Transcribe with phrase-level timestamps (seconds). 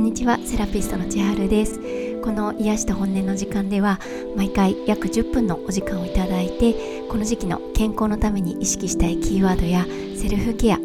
[0.00, 1.78] んにちはセラピストの千春です。
[2.22, 4.00] この癒した本音の時間では
[4.34, 9.84] 毎回約10分のお時間をいただいてこの時期の健康のために意識したいキーワードや
[10.16, 10.78] セルフケア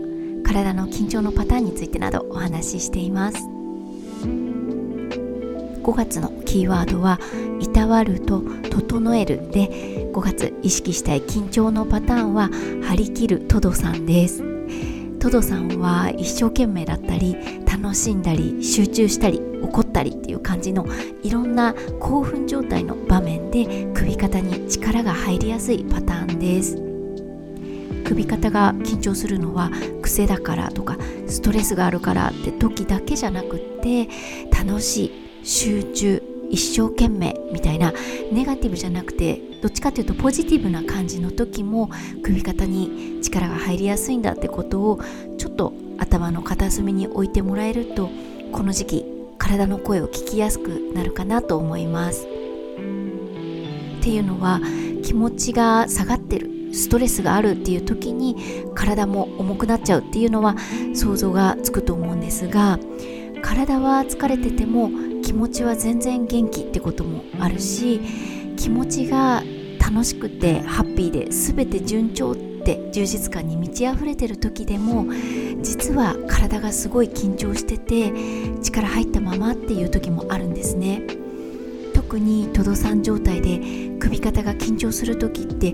[0.43, 3.37] 体の緊張のパターンについてなどお話ししています。
[5.81, 7.19] 5月のキーワードは
[7.61, 12.49] 「いたわる」と「整える」で5月意識したい緊張のパターンは
[12.83, 14.54] 「張り切るトドさん」です。
[15.25, 17.35] トドさんは一生懸命だったり
[17.65, 20.85] 楽しんだり集中したり怒ったりっていう感じの
[21.23, 26.75] いろんな興奮状態の場面で首肩に力が入りやすいパターンです。
[28.03, 29.71] 首肩が緊張するのは
[30.03, 34.07] 癖だからとかストレスがあるからって時だけじゃなくって
[34.51, 35.11] 楽しい
[35.43, 37.93] 集中一生懸命みたいな
[38.31, 41.89] ネガティブじゃなくてどっちかというとポジティブな感じの時も
[42.23, 44.99] 首肩に力が入りやすいんだってことを
[45.37, 48.09] ちょっと頭の片隅に置いてもらえると
[48.51, 49.05] この時期
[49.37, 52.25] 体の声を聞きやすくなるかなと思います。
[52.25, 52.27] っ
[54.01, 54.61] ていうのは
[55.03, 58.35] 気持ちが下がってるストレスがあるっていう時に
[58.75, 60.55] 体も重くなっちゃうっていうのは
[60.93, 62.77] 想像がつくと思うんですが
[63.41, 64.89] 体は疲れてても
[65.25, 67.99] 気持ちは全然元気ってこともあるし
[68.57, 69.43] 気持ちが
[69.79, 75.07] 楽しくてハッピーで全て順調って充実感に満ち溢れてる時でも
[75.63, 78.13] 実は体がすごい緊張してて
[78.61, 81.01] 力入ったままっていう時もあるんですね。
[81.95, 83.59] 特にトドさん状態で
[83.99, 85.73] 首肩が緊張する時って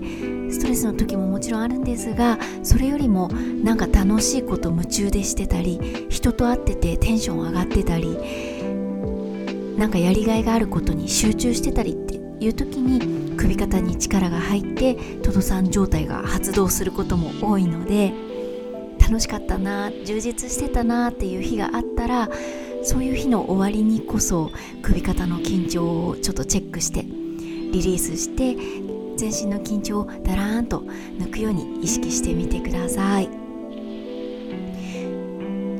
[0.50, 8.16] ストレスの時ももちろんあるんですがそれよりもなんか楽しいこと夢中でしてたり人と会っててテンション上がってたり
[9.76, 18.12] なんかやりがいがあることに集中してたりっていう時に首肩に力が入ってトドさん状態が発動することも多いので
[19.00, 22.28] 楽しかったな充実してたなっていう日があったら
[22.82, 24.50] そういう日の終わりにこそ
[24.82, 28.56] 首肩の緊張をちょっとチェックしてリリースして
[29.16, 30.80] 全身の緊張をだらーんと
[31.18, 33.28] 抜くように意識してみてください。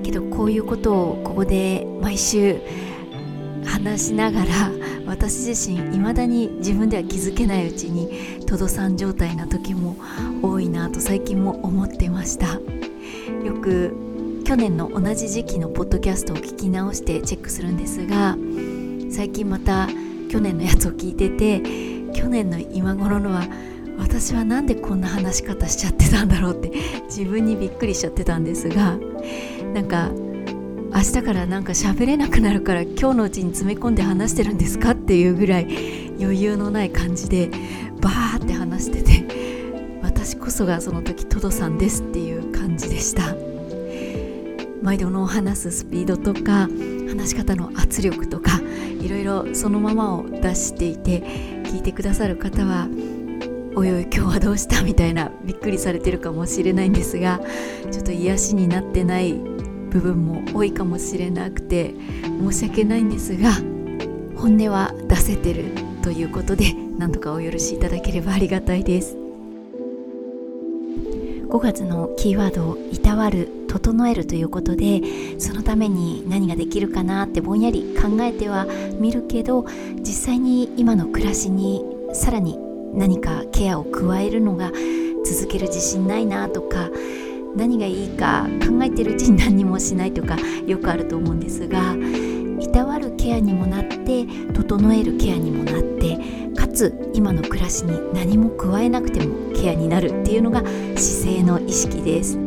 [0.02, 2.60] けどこういうことをここで毎週
[3.64, 4.70] 話しながら
[5.06, 9.96] 私自身未だに自分では気づけないうちにトドさん状態な時も
[10.42, 12.60] 多いなと最近も思ってました。
[13.44, 18.36] よく去年の同じ時期のポッドキャストを聞き直してチェックするんですが
[19.10, 19.88] 最近また
[20.28, 21.60] 去年のやつを聞いてて
[22.12, 23.46] 去年の今頃のは
[23.98, 26.72] 私は何でこんな話し方しちゃってたんだろうって
[27.04, 28.96] 自分にびっくりしちゃってたんですが
[29.74, 30.10] なんか
[30.94, 37.50] 明日からなんか喋れなくなるから今日のうちに詰め込んで話してるんですかっていうぐらい余裕のない感じで
[38.00, 43.34] バーって話してて私こそがその時トドさんですっていう感じでした。
[44.82, 46.68] 毎度の話すスピードとか
[47.08, 48.60] 話し方の圧力とか
[49.00, 51.22] いろいろそのままを出していて
[51.64, 52.88] 聞いてくださる方は
[53.76, 54.82] おいおい今日はどうした？
[54.82, 57.40] みたいなびっくりされてるかもしれないんですが
[57.92, 59.40] ちょっと癒しになってない
[59.92, 61.94] 部分も多いかもしれなくて
[62.40, 63.52] 申し訳ないんですが
[64.36, 65.66] 本音は出せてる
[66.02, 69.16] ということで何とかお許しいただければありがたいです。
[71.52, 75.02] 5月のキーワードをいたわる整えるということで
[75.38, 78.66] そのために何ができるかなってぼんやり考えては
[78.98, 79.66] みるけど
[79.98, 82.58] 実際に今の暮らしにさらに
[82.94, 84.72] 何かケアを加えるのが
[85.26, 86.90] 続ける自信ないなとか
[87.56, 90.36] 何がいいか考えてるうちに何もしないとか
[90.66, 91.94] よくあると思うんですが
[92.60, 94.24] いたわるケアにもなって
[94.54, 96.18] 整えるケアにもなって
[96.56, 100.62] かつ今の暮らしに何も加えなくてもケアになるっていうのが
[100.96, 102.38] 姿勢の意識です。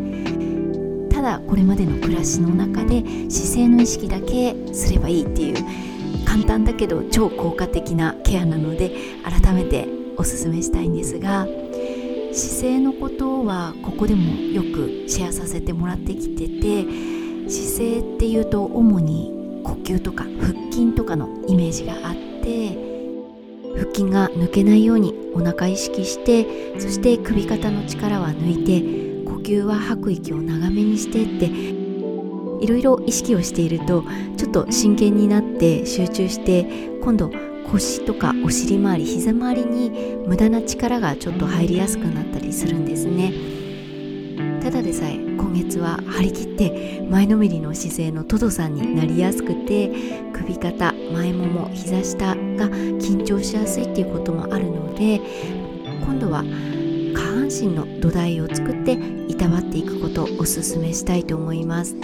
[1.10, 8.92] ただこれまでの暮らしの中で姿勢の意識だけすればいいっていう簡単だけど超効果的なケアなので
[9.24, 9.88] 改めて
[10.18, 11.48] おすすめしたいんですが
[12.36, 16.86] 姿勢のことはここでもよくシェアさせてもらってきてて
[17.50, 22.78] 姿勢っていうと主に呼吸とか腹筋とかのイメージがあって
[23.74, 28.82] 腹筋が抜けないようにお腹意識してそして首肩の力は抜いて
[29.30, 34.04] 呼吸は吐く息を長めにしてっていろいろ意識をしていると
[34.36, 36.66] ちょっと真剣になって集中して
[37.02, 37.32] 今度
[37.72, 43.34] 腰とかお尻周り膝周りに無駄な力がちょっと入りやすくなったりするんですね。
[44.62, 49.92] ただでさえ今月は張り切って前のめりの姿勢のトドさんになりやすくて
[50.34, 55.22] 首肩前もも膝下が緊張しやすいっていうこともあるので
[56.04, 56.44] 今度は
[57.14, 58.94] 下半身の土台を作って
[59.28, 61.96] いたわっていくことをおすすめしたいと思います。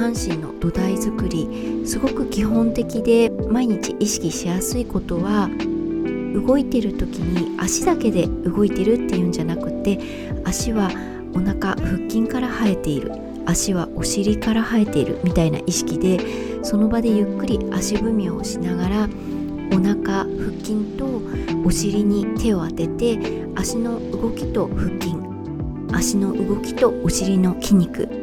[0.00, 5.50] 半身の土台作りすごく基本的で毎日意識しやすいことは
[6.46, 10.00] 動いてる時に足だけで動いてるっていうんじゃなくて
[10.42, 10.90] 足は
[11.34, 13.12] お腹腹筋から生えている
[13.44, 19.08] 足はお尻から生えているみたいな意識でその場でゆっくり足踏みをしながら
[19.70, 20.26] お腹腹
[20.64, 21.20] 筋と
[21.62, 23.18] お尻に手を当てて
[23.54, 25.14] 足の動きと腹筋
[25.92, 28.19] 足の動きとお尻の筋肉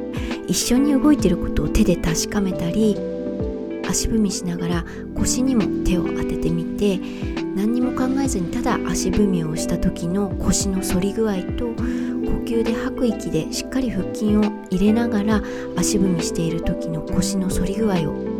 [0.47, 2.95] 一緒に動いてることを手で確かめたり
[3.87, 4.85] 足踏みしながら
[5.15, 6.99] 腰にも手を当ててみて
[7.55, 11.73] 何にも考えずにただ足踏みをした時の腰の反り具合と呼
[12.45, 15.41] 吸で吐く息でしっかり腹筋を入れながら
[15.77, 18.37] 足踏みしている時の腰の反り具合を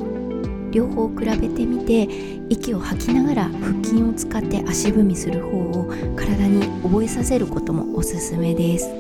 [0.71, 2.07] 両方比べてみて
[2.50, 8.96] 息を吐きながら腹筋を使って足踏みする方を体に覚えさせることもおすすめです。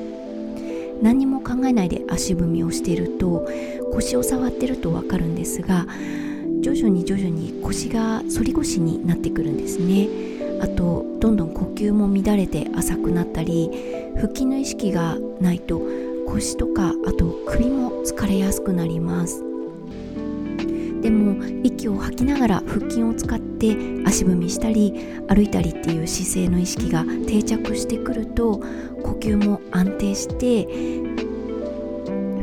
[1.01, 3.47] 何も考えないで足踏みをしていると
[3.93, 5.85] 腰を触ってると分かるんですが
[6.61, 10.07] 徐々に徐々に腰が反り腰になってくるんですね。
[10.61, 13.69] あとどんどん呼吸も乱れて浅くなったり
[14.15, 15.81] 腹筋の意識がないと
[16.27, 19.46] 腰とかあと首も疲れやすくなります。
[21.07, 24.93] でも息を吐きながら腹筋を使って足踏みしたり
[25.29, 28.57] 歩いたりっていう姿勢の意識が定着してくると
[29.03, 30.67] 呼吸も安定して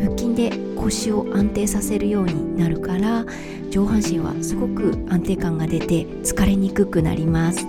[0.01, 3.27] 腹筋で腰を安定させるようになるから
[3.69, 7.67] 上半身はすごく安定感が出て疲れにくくなります。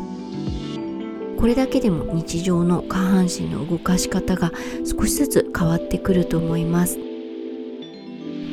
[1.37, 4.53] これだけでも日常の下半身の動かし方が
[4.85, 7.04] 少しずつ変わってくると思います。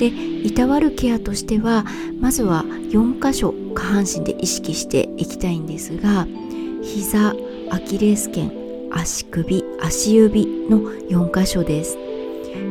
[0.02, 1.84] でいたわるケアとしては
[2.18, 6.26] まずは4箇所下半身で意識していきたいんですが
[6.82, 7.34] 膝
[7.70, 8.50] アキレス腱
[8.90, 11.96] 足首足指の4箇所です。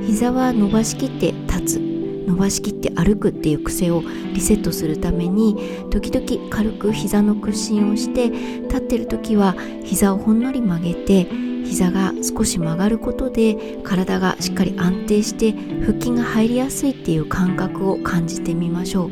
[0.06, 4.04] 膝は伸ばしきって立つ伸ばしきって歩くっていう癖を
[4.34, 5.56] リセットするために
[5.90, 9.56] 時々軽く膝の屈伸をして立ってる時は
[9.86, 19.12] 膝をほんのり曲げて膝が少し曲がることで体がしっかり安定して腹筋が入りやすいっていう感覚を感じてみましょう。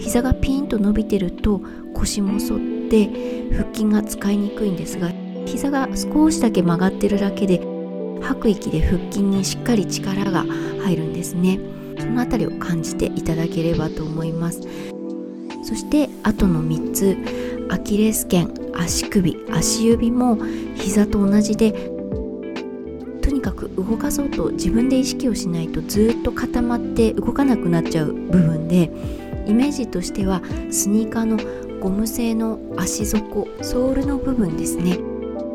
[0.00, 1.60] 膝がピーンと伸びてると
[1.94, 3.08] 腰も反って
[3.52, 5.12] 腹筋が使いにくいんですが
[5.46, 7.60] 膝が少しだけ曲がってるだけで
[8.22, 10.44] 吐く息で腹筋にしっかり力が
[10.82, 11.60] 入るんですね。
[11.98, 14.62] その辺りを感じていただければと思います。
[15.62, 17.16] そしてあとの3つ。
[17.70, 20.38] アキレス腱足首足指も
[20.74, 21.72] 膝と同じで
[23.22, 28.90] とにかく動かそうと自分で意識をしないとずっと固まって動かなくなっちゃう部分で
[29.46, 31.38] イメージとしてはスニーカーの
[31.80, 34.98] ゴム製の足底ソールの部分ですね。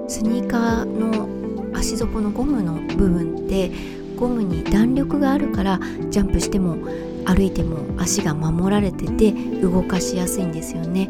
[0.07, 1.27] スニーカーの
[1.77, 3.71] 足底のゴムの部分って
[4.15, 5.79] ゴムに弾力があるから
[6.09, 6.77] ジャンプしても
[7.25, 11.09] 歩いても足が守られてて動かしやすいんですよね。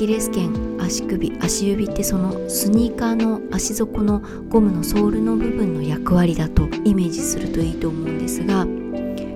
[0.00, 8.62] キレス腱足首足指ってそのスニーカーの足底のゴムのソールの部分の役割だとイメージするといいと思うんですが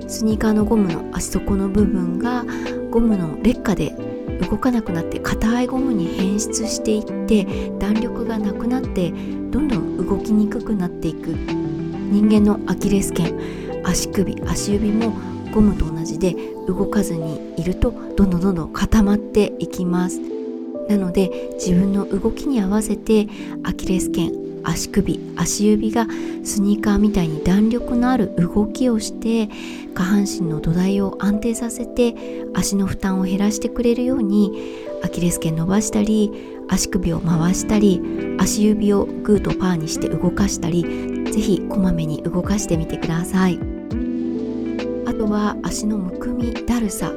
[0.09, 2.47] スニーカーのゴムの足底の部分が
[2.91, 3.91] ゴムの劣化で
[4.51, 7.45] 動かなくなって硬いゴムに変質していって
[7.79, 11.27] 弾力がなくなってどんどん動きにくくなっていく。
[11.27, 13.39] 人間のアキレス腱
[13.85, 15.13] 足首足指も
[15.53, 16.35] ゴムと同じで
[16.67, 20.34] 動かずにいるとどんどんどんどん固まっていきます。
[20.89, 23.27] なので自分の動きに合わせて
[23.63, 24.33] アキレス腱
[24.65, 26.07] 足首足指が
[26.43, 29.49] スニーカーみたいに弾力のある動きをして
[29.95, 32.15] 下半身の土台を安定させて
[32.55, 34.53] 足の負担を減らしてくれるように
[35.03, 36.33] アキレス腱伸ばしたり
[36.69, 38.01] 足首を回したり
[38.39, 40.83] 足指をグーとパーにして動かしたり
[41.31, 43.59] 是非こまめに動かしてみてください。
[45.07, 47.13] あとは足のむくみだるさ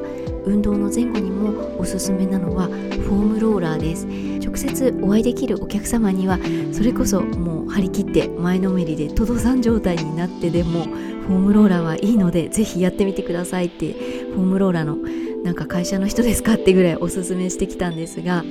[0.45, 4.07] 運動の前後にもおすすめなのはフォームローラーです。
[4.47, 6.39] 直接お会いできるお客様には
[6.71, 14.97] それこそもう張り切って前のめりでトドさん状態になってでもフォームローラーはいいのでぜひやってみてくださいってフォームローラーの
[15.43, 18.43] なんか会社の人ですかってぐらいおすすめしてきたんですが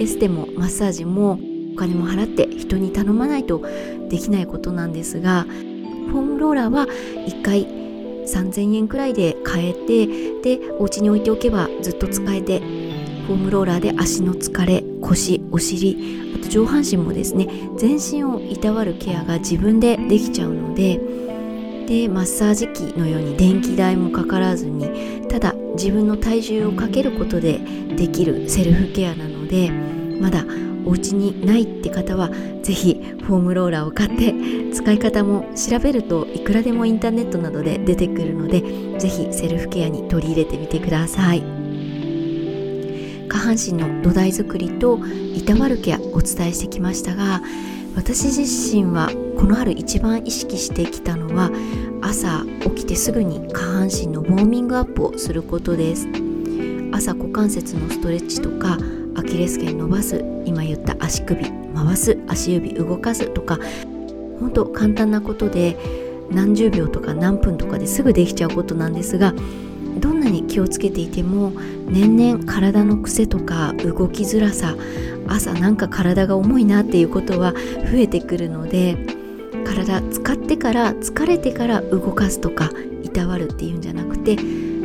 [0.00, 1.38] エステもマッサージも
[1.74, 3.62] お金も払って人に頼まないと
[4.08, 7.66] できないことなんですがフォームローラーは1回
[8.24, 17.48] 3000円くらいで買えてでお家に置いておけばずっと使えてフォームローラーで足の疲れ腰お尻あと上半身もですね
[17.78, 21.00] 全身をいたわるケアが自分でできちゃうので
[21.86, 27.58] でマッサージ機のように電気代もかからずにただ自分の体重をかけることで
[27.96, 29.70] できるセルフケアなので
[30.20, 30.44] まだ
[30.86, 32.30] お家にないって方は
[32.62, 34.34] 是非フォームローラーを買って
[34.72, 38.60] 使い方も調べるといくらでもインターネットなどで出てくるので
[38.98, 41.42] 是非セルフケアに取り入れてみてください。
[43.28, 45.00] 下半身の土台作りと
[45.34, 47.42] いたわるケアお伝えしてきましたが
[47.96, 51.50] 私自身はこの春一番意識してきたのは
[52.00, 56.06] 朝起きてすぐに下半身のウォーミングアップをすることです。
[56.92, 58.78] 朝股関節のストレッチとか
[59.34, 63.58] キレス腱伸ばす今言った足首回す足指動かすとか
[64.38, 65.76] 本当簡単なことで
[66.30, 69.34] 何十秒とか何分とかですぐできちゃうことなんですが
[69.98, 71.50] どんなに気をつけていても
[71.88, 74.76] 年々体の癖とか動きづらさ
[75.26, 78.96] 朝なんか体が重いなっていうことは増えてくるので
[79.66, 82.70] 体使ってから疲れてから動かすとか
[83.02, 84.36] いたわるっていうんじゃなくて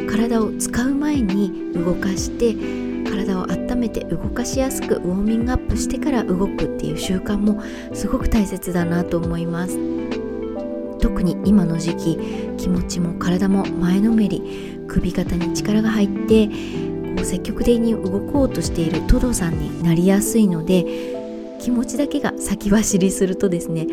[0.07, 2.88] 体を使う前に動かして
[3.29, 7.61] 体を温めて動かしやすくウォーミングアップしてから動くっていう習慣も
[7.93, 9.77] すごく大切だなと思います。
[10.99, 12.17] 特に今の時期
[12.57, 16.53] 気持ちも体も前のめり首肩に力が入ってこ
[17.21, 20.85] う積極的に動こうとしているトドさんになりやすいので
[21.61, 23.87] 気持ちだけが先走りするとですね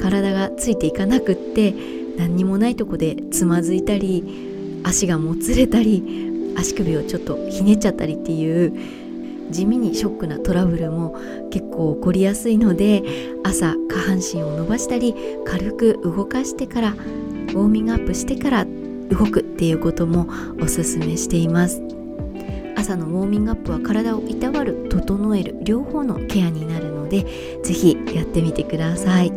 [0.00, 1.74] 体がついていかなくって
[2.16, 8.72] 何にもないとこでつまずいたり足がもつれたり足首をちょっとひねっちゃったりっていう
[9.50, 11.16] 地味にショックなトラブルも
[11.50, 13.02] 結構起こりやすいので
[13.44, 18.66] 朝下半身を伸ばしたり軽く動かしてからウォーミングアップしてから
[19.08, 20.26] 動くっていうことも
[20.60, 21.80] おすすめしています。
[22.76, 27.24] 朝のウォーミングアップは体をいたわる整える両方のケアになるので
[27.62, 29.32] 是非やってみてください。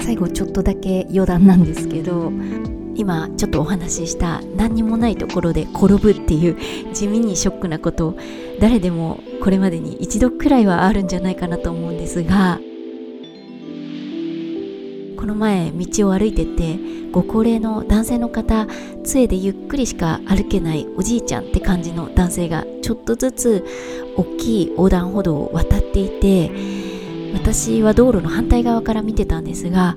[0.00, 2.30] 最後ちょっとだけ余談なんですけど
[2.96, 8.16] 今ちょっとお話しした何にもないところで転ぶっていう地味にショックなこと
[8.60, 12.58] 誰でもこれまでに一度くらいはあるんじゃないかなと思うんですが
[15.16, 16.78] この前道を歩いてて
[17.10, 18.66] ご高齢の男性の方
[19.04, 23.64] 杖でゆっくりしか歩けないおじいちゃんって感じの男性がちょっとずつ
[24.16, 26.50] 大きい横断歩道を渡っていて
[27.32, 29.96] 私は道路の反対側から見てたんですが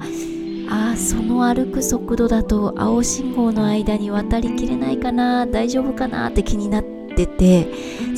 [0.70, 5.48] ああその歩く速度だと青信号の間に渡りきれないかな。
[5.48, 7.68] 大丈夫かなって気になってて。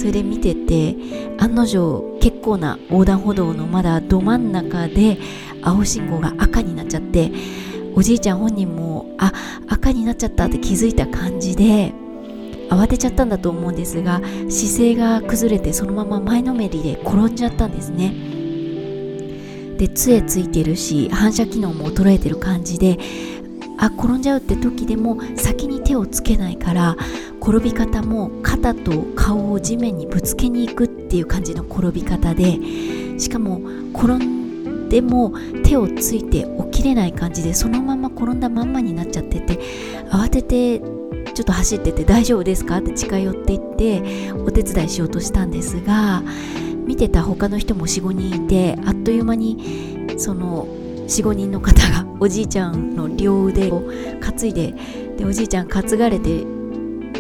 [0.02, 0.96] それで見てて
[1.38, 5.20] 案の定結構な横断歩道のまだど真ん中で
[5.62, 7.32] 青信号が赤になっちゃって
[7.94, 9.32] おじいちゃん本人もあ
[9.70, 11.94] 赤になっちゃったって気づいた感じで
[12.70, 18.41] 慌てちゃったんだと思うんですが姿勢が崩れてそのまま前のめりで転んじゃったんですね。
[19.82, 23.00] で杖ついてるし反射機能も衰えてる感じで
[23.80, 26.96] あ転んじゃうって時でも先に手をつけないから
[27.42, 32.60] 転び方も肩と顔を地面にぶつけに行くっていう感じの転び方で
[33.18, 33.60] しかも
[33.96, 35.34] 転んでも
[35.64, 39.60] 手をついて起きれない感じでそのまま転んだまんまになっちゃってて
[40.12, 42.78] 慌ててちょっと走ってて大丈夫ですか？
[42.78, 46.22] って近寄っていってお手伝いしようとしたんですが
[46.92, 50.66] 見てた他の人も45人いてあっという間にその
[51.08, 53.82] 45人の方が おじいちゃんの両腕を
[54.20, 54.76] 担いで
[55.18, 56.44] でおじいちゃん担がれて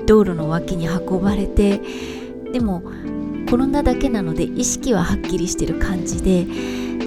[0.05, 1.81] 道路の脇に運ばれて
[2.51, 2.83] でも
[3.47, 6.45] 転んだだけなので意識ははっきりしてる感じで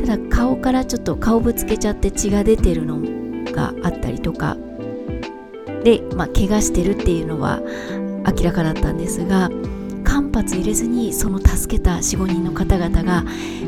[0.00, 2.98] ただ顔からちょっと顔ぶつけちゃって血が出てるの
[3.52, 4.56] があったりとか
[5.84, 7.60] で、まあ、怪我してるっていうのは
[8.38, 9.50] 明らかだったんですが
[10.34, 13.24] 間髪入れずにその助けた45人の方々が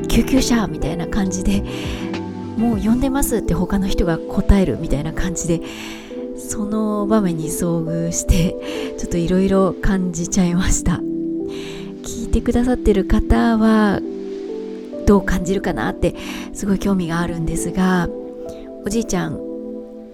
[0.08, 1.62] 救急車みたいな感じで
[2.56, 5.61] もう呼んでますって他の人が答えるみたいな感じで
[6.37, 8.56] その場面に遭遇して
[8.99, 11.00] ちょっといろいろ感じちゃいました。
[12.02, 14.00] 聞いてくださってる方は
[15.06, 16.14] どう感じるかなって
[16.52, 18.08] すごい興味があるんですが
[18.85, 19.40] おじいちゃん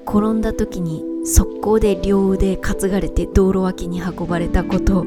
[0.06, 5.06] 転んだ時に速攻で両腕担がれて道路脇に運ばれたこと。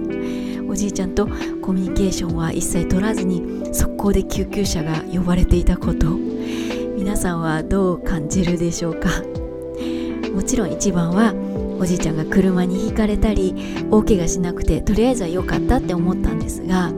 [0.68, 1.28] おじいちゃんと
[1.62, 6.18] コミュニケーションは一切取らずに速攻で救急車が呼ばれていたこと。
[6.98, 9.10] 皆さんはどう感じるでしょうか？
[10.34, 11.34] もちろん一番は
[11.80, 13.56] おじいちゃんが車にひかれたり
[13.92, 16.92] 大怪我しなくてとりあえずは良かったって思ったんですが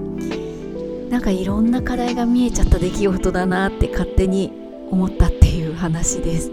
[1.10, 4.52] なんかいろんな課題が見えちゃった出来事だなって勝手に
[4.90, 6.52] 思ったっていう話です。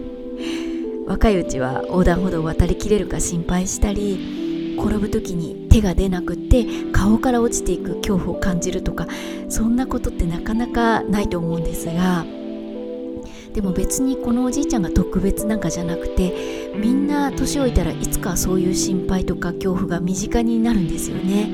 [1.07, 9.09] 若いうちは横断歩道を渡りきれるか心配したり転ぶ時に手が出なくって顔から落ちていく恐怖を感じるとか
[9.49, 12.25] そんなことってなかなかないと思うんですが
[13.53, 21.51] でも別にこのおじいちゃんが特別なんかじゃなくてみんな年老いたらいつかそういう心配とか恐怖が身近になるんですよね。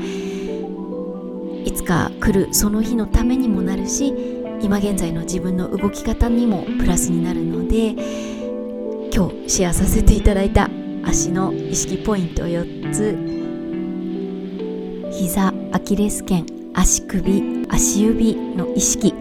[1.65, 4.15] いつか来るその日のためにもなるし
[4.61, 7.95] 今現在の自分の動き方にもプラスになるので
[9.15, 10.69] 今日シェアさせていただいた
[11.05, 13.39] 足の意識ポイント4つ。
[15.21, 19.12] 膝アキレス腱足首足指の意識。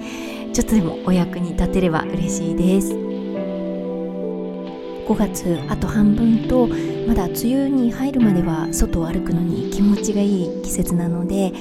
[0.54, 2.94] ちょっとでもお役に立てれば嬉しいです。
[2.94, 6.70] 5月あと半分と
[7.06, 11.52] まだ梅雨に入るまでは外を歩くのに気持ちがいい季節なので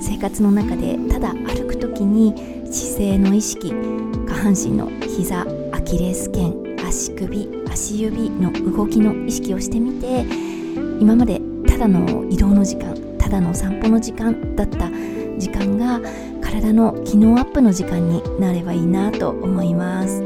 [0.00, 6.54] 生活の中でただ歩く時に姿勢の意識下半身の膝アキレス腱
[6.86, 10.24] 足首足指の動きの意識をしてみて
[11.00, 14.88] 今までただの移動の時間ただの散歩の時間だった
[15.36, 16.00] 時間が
[16.40, 20.22] 体の機能アップの時間になればいいなと思います。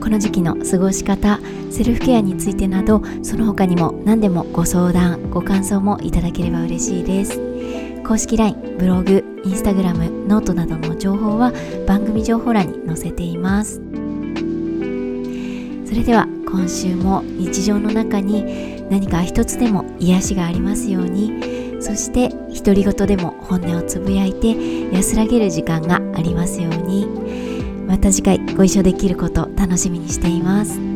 [0.00, 1.40] この時期の過ごし方
[1.70, 7.40] セルフケアについてなどその他にも何でもご相談ご感想もいただければ嬉しいです。
[8.06, 11.52] 公式 LINE ブログインスタグラムノートなどの情報は
[11.88, 13.82] 番組情報欄に載せています。
[15.84, 27.06] それでは今週も日常の中に何か一つでも癒しがありますようにそして独り言でも本音をつぶやいて安らげる時間がありますように
[27.86, 30.95] また次回ご一緒できること楽しみにしています。